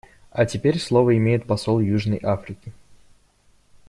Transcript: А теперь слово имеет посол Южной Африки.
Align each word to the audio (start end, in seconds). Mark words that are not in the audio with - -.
А 0.31 0.47
теперь 0.47 0.79
слово 0.79 1.15
имеет 1.15 1.45
посол 1.45 1.79
Южной 1.79 2.19
Африки. 2.23 2.73